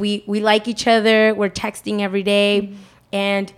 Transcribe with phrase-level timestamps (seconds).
[0.00, 1.34] we we like each other.
[1.34, 2.82] We're texting every day, Mm-hmm.
[3.12, 3.52] and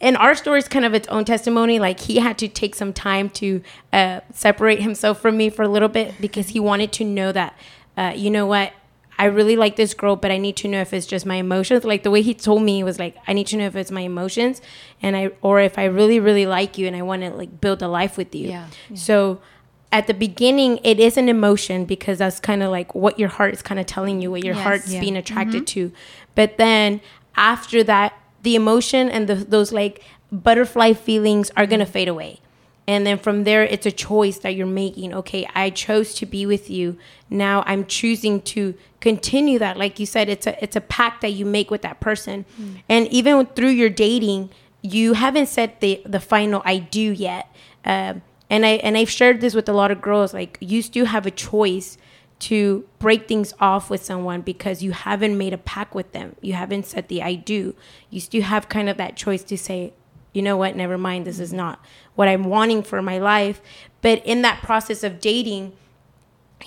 [0.00, 1.78] and our story is kind of its own testimony.
[1.80, 5.68] Like he had to take some time to uh, separate himself from me for a
[5.68, 7.58] little bit because he wanted to know that,
[7.96, 8.72] uh, you know what,
[9.18, 11.82] I really like this girl, but I need to know if it's just my emotions.
[11.82, 14.02] Like the way he told me was like, I need to know if it's my
[14.02, 14.62] emotions,
[15.02, 17.82] and I or if I really really like you and I want to like build
[17.82, 18.50] a life with you.
[18.50, 18.66] Yeah.
[18.94, 19.40] So
[19.90, 23.54] at the beginning, it is an emotion because that's kind of like what your heart
[23.54, 24.62] is kind of telling you, what your Yes.
[24.64, 25.00] heart's Yeah.
[25.00, 25.92] being attracted to.
[26.34, 27.00] But then
[27.36, 32.40] after that, the emotion and the, those like butterfly feelings are gonna fade away.
[32.86, 35.12] And then from there, it's a choice that you're making.
[35.14, 36.96] Okay, I chose to be with you.
[37.28, 39.76] Now I'm choosing to continue that.
[39.76, 42.46] Like you said, it's a it's a pact that you make with that person.
[42.88, 47.54] And even through your dating, you haven't said the the final I do yet.
[47.84, 50.34] Um, and I and I've shared this with a lot of girls.
[50.34, 51.98] Like you still have a choice
[52.40, 56.36] to break things off with someone because you haven't made a pact with them.
[56.40, 57.74] You haven't said the I do.
[58.10, 59.92] You still have kind of that choice to say,
[60.32, 63.60] you know what, never mind, this is not what I'm wanting for my life.
[64.02, 65.72] But in that process of dating,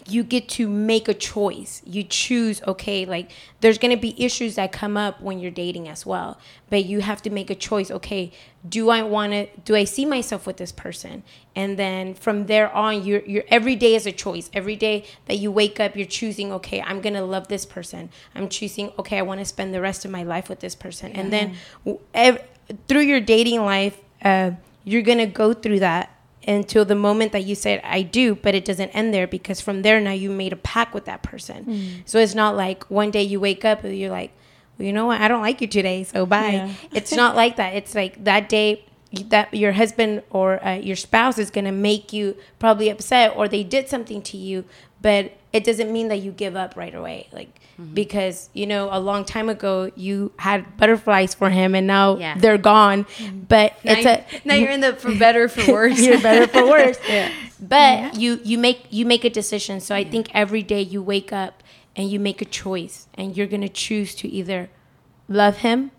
[0.08, 1.81] you get to make a choice.
[1.86, 5.89] You choose, okay, like there's going to be issues that come up when you're dating
[5.89, 6.39] as well.
[6.70, 8.31] But you have to make a choice, okay,
[8.67, 11.23] do I want to do I see myself with this person?
[11.56, 14.50] And then from there on, you're you're every day is a choice.
[14.53, 18.09] Every day that you wake up, you're choosing, okay, I'm going to love this person.
[18.34, 21.12] I'm choosing, okay, I want to spend the rest of my life with this person.
[21.14, 21.56] And then
[22.14, 22.44] ev-
[22.88, 24.52] through your dating life, uh,
[24.84, 26.10] you're going to go through that
[26.47, 29.81] until the moment that you said I do, but it doesn't end there because from
[29.81, 31.64] there now you made a pact with that person.
[31.64, 31.88] Hmm.
[32.06, 34.31] So it's not like one day you wake up and you're like,
[34.78, 36.52] well, you know what, I don't like you today, so bye.
[36.52, 36.73] Yeah.
[36.94, 37.75] It's not like that.
[37.75, 38.86] It's like that day
[39.29, 43.63] that your husband or uh, your spouse is gonna make you probably upset or they
[43.63, 44.63] did something to you,
[45.01, 47.27] but it doesn't mean that you give up right away.
[47.31, 47.59] Like
[47.93, 52.37] because you know a long time ago you had butterflies for him and now Yeah.
[52.37, 53.05] they're gone.
[53.47, 55.99] But Now, it's a now you're in the for better for worse.
[55.99, 56.97] you're better for worse.
[57.59, 59.79] But you you make you make a decision.
[59.81, 61.61] So I think every day you wake up
[61.95, 64.69] and you make a choice, and you're gonna choose to either
[65.27, 65.91] love him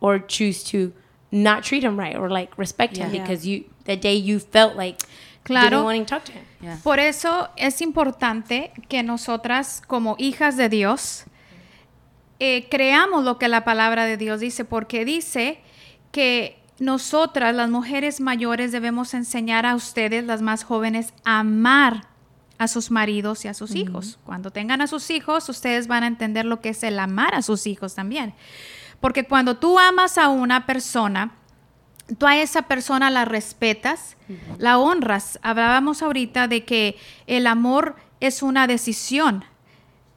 [0.00, 0.92] or choose to
[1.30, 3.22] not treat him right or like respect him Yeah.
[3.22, 4.96] because you the day you felt like
[5.42, 5.70] Claro.
[5.70, 6.44] didn't wanting to talk to him.
[6.60, 6.78] Yeah.
[6.82, 11.24] Por eso es importante que nosotras, como hijas de Dios,
[12.38, 15.60] eh, creamos lo que la palabra de Dios dice, porque dice
[16.12, 22.06] que nosotras, las mujeres mayores, debemos enseñar a ustedes, las más jóvenes, a amar
[22.58, 24.18] a sus maridos y a sus hijos.
[24.24, 27.42] Cuando tengan a sus hijos, ustedes van a entender lo que es el amar a
[27.42, 28.34] sus hijos también.
[29.00, 31.32] Porque cuando tú amas a una persona,
[32.18, 34.16] tú a esa persona la respetas,
[34.58, 35.38] la honras.
[35.42, 39.44] Hablábamos ahorita de que el amor es una decisión.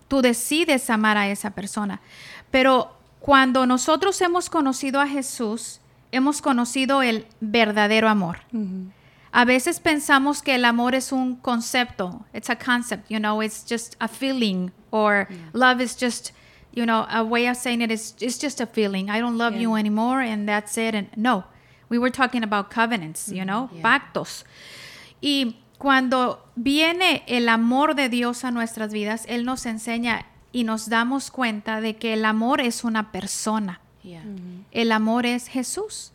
[0.08, 2.02] Tú decides amar a esa persona.
[2.52, 5.80] Pero cuando nosotros hemos conocido a Jesús,
[6.12, 8.40] hemos conocido el verdadero amor.
[9.32, 12.26] A veces pensamos que el amor es un concepto.
[12.34, 16.34] It's a concept, you know, it's just a feeling or love is just,
[16.74, 19.10] you know, a way of saying it is it's just a feeling.
[19.10, 21.44] I don't love you anymore and that's it and no.
[21.90, 24.44] We were talking about covenants, you know, pactos.
[25.22, 30.90] Y cuando viene el amor de Dios a nuestras vidas, él nos enseña y nos
[30.90, 33.80] damos cuenta de que el amor es una persona.
[34.02, 34.24] Yeah.
[34.72, 36.12] El amor es Jesús.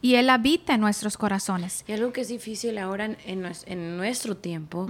[0.00, 1.84] Y él habita en nuestros corazones.
[1.86, 4.88] Y algo que es difícil ahora en, en en nuestro tiempo,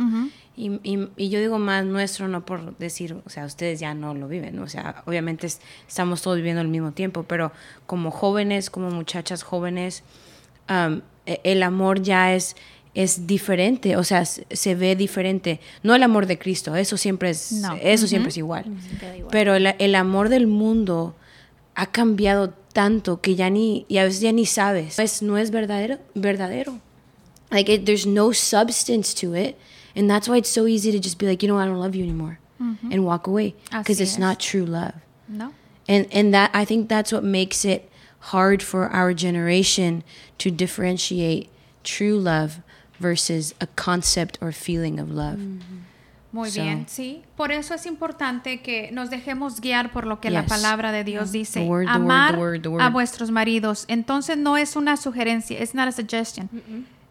[0.56, 4.15] y, y- y yo digo más nuestro, no por decir, o sea, ustedes ya no
[4.15, 7.50] lo viven, o sea, obviamente es- estamos todos viviendo al mismo tiempo, pero
[7.87, 10.04] como jóvenes, como muchachas jóvenes,
[10.69, 12.54] um, el amor ya es,
[12.94, 15.60] es diferente, o sea, se, ve diferente.
[15.82, 17.77] No el amor de Cristo, eso siempre es, No.
[17.81, 18.66] eso siempre es igual.
[19.31, 21.16] Pero el, el amor del mundo
[21.77, 24.98] ha cambiado tanto que ya ni, y a veces ya ni sabes.
[24.98, 26.81] No es, no es verdadero, verdadero.
[27.50, 29.58] Like, it, there's no substance to it.
[29.97, 31.94] And that's why it's so easy to just be like, you know, I don't love
[31.94, 32.38] you anymore.
[32.62, 32.92] Mm-hmm.
[32.92, 33.54] And walk away.
[33.72, 34.19] Because it's es.
[34.19, 34.94] not true love.
[35.28, 35.53] ¿No?
[35.89, 37.91] And, and that, I think that's what makes it
[38.21, 40.04] hard for our generation
[40.39, 41.48] to differentiate
[41.83, 42.60] true love
[42.98, 45.39] versus a concept or feeling of love.
[45.39, 45.78] Mm-hmm.
[46.32, 47.22] Muy So- bien, sí.
[47.36, 50.48] Por eso es importante que nos dejemos guiar por lo que la Yes.
[50.48, 51.60] palabra de Dios dice.
[51.60, 52.82] The word, the word, Amar the word, the word.
[52.82, 53.84] a vuestros maridos.
[53.88, 56.48] Entonces no es una sugerencia, it's not a suggestion.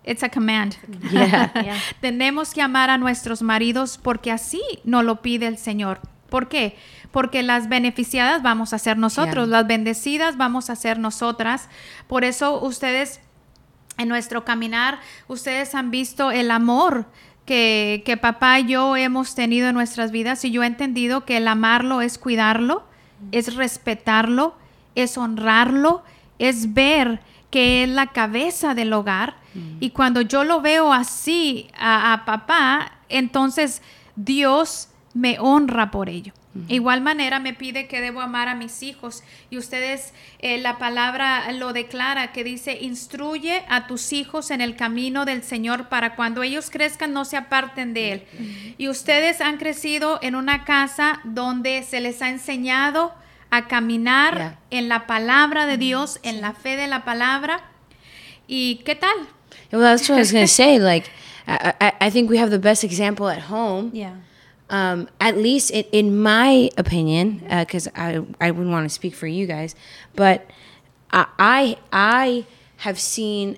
[0.05, 0.75] It's a command.
[1.11, 1.51] Yeah.
[1.99, 5.99] Tenemos que amar a nuestros maridos porque así nos lo pide el Señor.
[6.29, 6.77] ¿Por qué?
[7.11, 9.57] Porque las beneficiadas vamos a ser nosotros, Yeah.
[9.57, 11.67] las bendecidas vamos a ser nosotras.
[12.07, 13.19] Por eso ustedes
[13.97, 17.05] en nuestro caminar, ustedes han visto el amor
[17.49, 21.37] que, que papá y yo hemos tenido en nuestras vidas y yo he entendido que
[21.37, 22.83] el amarlo es cuidarlo,
[23.31, 24.53] es respetarlo,
[24.93, 26.03] es honrarlo,
[26.37, 29.37] es ver que es la cabeza del hogar.
[29.79, 33.81] Y cuando yo lo veo así a, a papá, entonces
[34.15, 36.33] Dios me honra por ello.
[36.67, 41.51] Igual manera me pide que debo amar a mis hijos y ustedes eh, la palabra
[41.51, 46.43] lo declara que dice instruye a tus hijos en el camino del Señor para cuando
[46.43, 48.23] ellos crezcan no se aparten de él.
[48.77, 53.13] Y ustedes han crecido en una casa donde se les ha enseñado
[53.51, 57.61] a caminar en la palabra de Dios, en la fe de la palabra.
[58.47, 59.15] ¿Y qué tal?
[59.71, 60.79] Well, that's what I was gonna say.
[60.79, 61.09] Like,
[61.47, 63.91] I, I, I think we have the best example at home.
[63.93, 64.13] Yeah.
[64.69, 69.27] Um, at least in, in my opinion, because I I wouldn't want to speak for
[69.27, 69.75] you guys,
[70.15, 70.49] but
[71.11, 72.45] I I,
[72.77, 73.57] have seen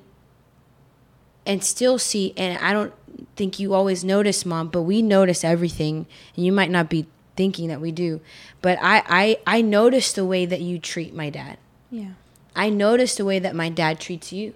[1.45, 2.93] and still see, and I don't
[3.35, 7.67] think you always notice, mom, but we notice everything, and you might not be thinking
[7.67, 8.21] that we do,
[8.61, 11.57] but I I I notice the way that you treat my dad.
[11.89, 12.13] Yeah.
[12.55, 14.53] I notice the way that my dad treats you.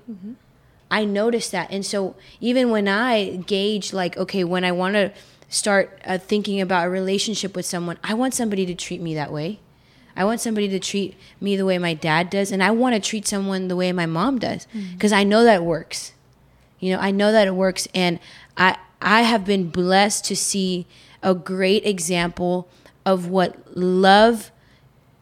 [0.91, 1.71] I notice that.
[1.71, 5.11] And so even when I gauge, like, okay, when I want to
[5.49, 9.31] start uh, thinking about a relationship with someone, I want somebody to treat me that
[9.31, 9.59] way.
[10.15, 12.51] I want somebody to treat me the way my dad does.
[12.51, 15.63] And I want to treat someone the way my mom does because I know that
[15.63, 16.13] works.
[16.79, 17.87] You know, I know that it works.
[17.93, 18.19] And
[18.55, 20.87] I, I have been blessed to see
[21.21, 22.69] a great example
[23.05, 24.51] of what love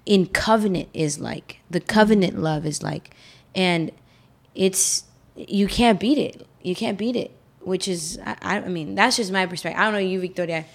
[0.06, 3.16] in covenant is like the covenant love is like
[3.56, 3.92] and
[4.54, 5.06] it's
[5.36, 7.32] you can't beat it you can't beat it
[7.66, 10.66] which is i, I mean that's just my perspective i don't know you victoria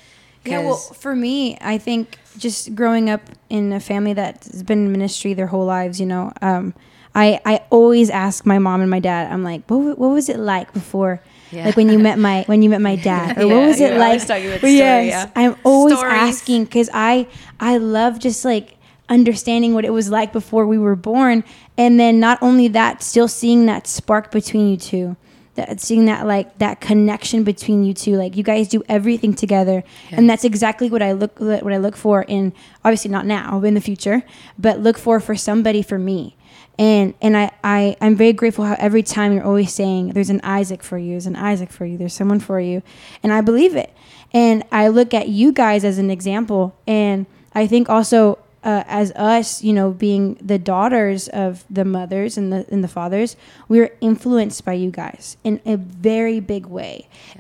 [0.45, 3.21] Yeah, well, for me, I think just growing up
[3.51, 6.73] in a family that's been in ministry their whole lives, you know, um,
[7.15, 9.31] I I always ask my mom and my dad.
[9.33, 11.21] I'm like, what what was it like before?
[11.51, 11.67] Yeah.
[11.67, 13.93] Like when you met my when you met my dad, or Yeah, what was it
[13.99, 14.07] like?
[14.23, 15.31] always talking about the story, yes, yeah.
[15.37, 16.23] I'm always Stories.
[16.33, 17.27] asking because I
[17.61, 18.79] I love just like
[19.11, 21.45] understanding what it was like before we were born,
[21.77, 25.17] and then not only that, still seeing that spark between you two
[25.59, 28.17] that seeing that like that connection between you two.
[28.17, 29.85] Like you guys do everything together.
[30.11, 32.53] And that's exactly what i look what i look for in
[32.85, 34.23] obviously not now in the future
[34.59, 36.37] but look for for somebody for me.
[36.79, 40.41] And and I, I i'm very grateful how every time you're always saying there's an
[40.45, 42.83] isaac for you there's an isaac for you there's someone for you.
[43.23, 43.93] And i believe it.
[44.33, 46.75] And i look at you guys as an example.
[46.87, 48.39] And i think also
[48.69, 52.89] uh, as us, you know, being the daughters of the mothers and the and the
[52.99, 53.31] fathers,
[53.69, 56.95] we're influenced by you guys in a very big way.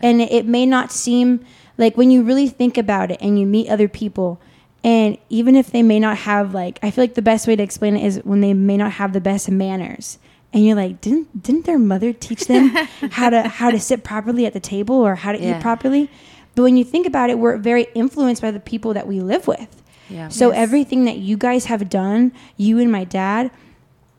[0.06, 1.44] And it, it may not seem
[1.76, 4.40] like when you really think about it and you meet other people,
[4.82, 7.62] and even if they may not have like, I feel like the best way to
[7.62, 10.18] explain it is when they may not have the best manners.
[10.52, 12.68] And you're like, didn't didn't their mother teach them
[13.18, 15.58] how to how to sit properly at the table or how to Yeah.
[15.58, 16.08] eat properly?
[16.54, 19.46] But when you think about it, we're very influenced by the people that we live
[19.46, 19.82] with.
[20.10, 20.28] Yeah.
[20.28, 20.58] So Yes.
[20.58, 23.50] everything that you guys have done, you and my dad,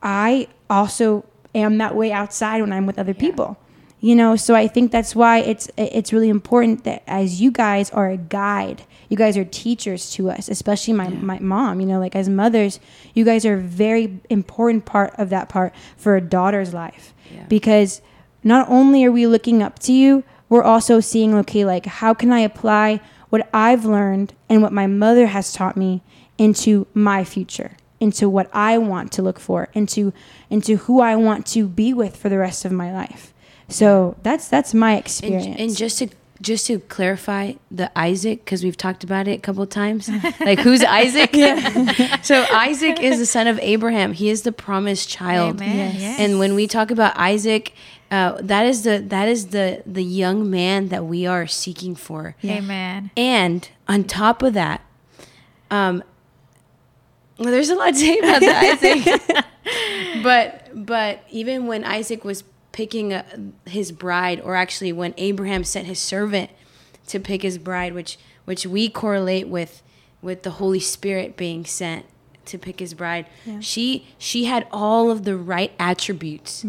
[0.02, 1.26] I also
[1.56, 3.58] am that way outside when I'm with other people.
[4.02, 7.90] You know, so I think that's why it's it's really important that as you guys
[7.92, 12.00] are a guide, you guys are teachers to us, especially my, my mom, you know,
[12.00, 12.80] like as mothers,
[13.14, 17.14] you guys are a very important part of that part for a daughter's life.
[17.34, 17.44] Yeah.
[17.50, 18.02] Because
[18.42, 22.32] not only are we looking up to you, we're also seeing, okay, like how can
[22.32, 26.02] I apply what I've learned and what my mother has taught me
[26.38, 30.14] into my future, into what I want to look for, into
[30.50, 33.34] into who I want to be with for the rest of my life.
[33.68, 35.46] So that's that's my experience.
[35.46, 36.10] and, and just to
[36.42, 40.10] just to clarify the Isaac because we've talked about it a couple of times.
[40.40, 41.32] Like who's Isaac?
[42.24, 44.14] so Isaac is the son of Abraham.
[44.14, 45.62] He is the promised child.
[45.62, 45.76] Amen.
[45.76, 45.96] Yes.
[45.96, 46.20] Yes.
[46.20, 47.74] And when we talk about Isaac,
[48.12, 52.36] uh, that is the that is the the young man that we are seeking for.
[52.44, 53.12] Amen.
[53.16, 54.82] And on top of that,
[55.70, 56.04] um,
[57.38, 59.46] well, there's a lot to say about that, Isaac.
[60.24, 63.24] but but even when Isaac was picking uh
[63.66, 66.50] his bride, or actually when Abraham sent his servant
[67.08, 69.82] to pick his bride, which which we correlate with
[70.22, 72.06] with the Holy Spirit being sent
[72.46, 73.60] to pick his bride, Yeah.
[73.62, 76.66] she she had all of the right attributes,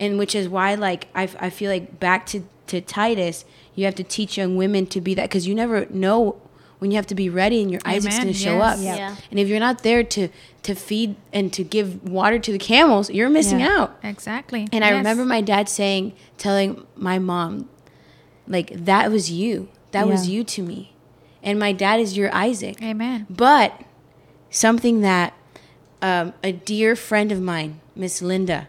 [0.00, 3.94] and which is why like I, I feel like back to to Titus, you have
[3.96, 6.40] to teach young women to be that because you never know
[6.78, 8.78] when you have to be ready and your Isaac's Amen, going to show yes.
[8.78, 8.82] up.
[8.84, 8.96] Yeah.
[8.96, 9.16] Yeah.
[9.30, 10.28] And if you're not there to
[10.62, 13.76] to feed and to give water to the camels, you're missing Yeah.
[13.80, 13.98] out.
[14.02, 14.66] Exactly.
[14.72, 17.68] And I remember my dad saying, telling my mom,
[18.48, 19.68] like that was you.
[19.92, 20.92] That was you to me.
[21.42, 22.80] And my dad is your Isaac.
[22.82, 23.26] Amen.
[23.28, 23.82] But
[24.50, 25.34] something that
[26.00, 28.68] um, a dear friend of mine, Miss Linda,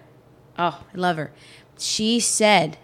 [0.62, 1.32] oh, I love her.
[1.78, 2.78] She said,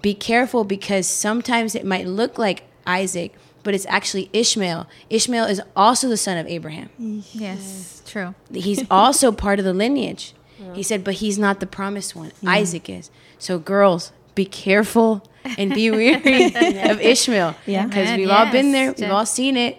[0.00, 4.86] "Be careful because sometimes it might look like Isaac, but it's actually Ishmael.
[5.10, 6.90] Ishmael is also the son of Abraham.
[7.32, 8.34] Yes, true.
[8.52, 10.34] He's also part of the lineage.
[10.72, 12.32] He said, but he's not the promised one.
[12.46, 13.10] Isaac is.
[13.38, 15.22] So, girls, be careful
[15.58, 16.46] and be weary
[16.90, 17.54] of Ishmael.
[17.66, 17.86] Yeah.
[17.86, 19.78] Because we've all been there, we've all seen it.